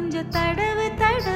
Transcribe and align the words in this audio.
கொஞ்சம் 0.00 0.28
தடவு 0.28 0.84
தட 0.96 1.29